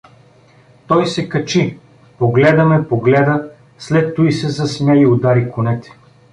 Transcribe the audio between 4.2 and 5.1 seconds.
се засмя и